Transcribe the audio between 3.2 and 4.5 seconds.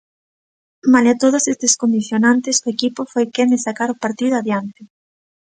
quen de sacar o partido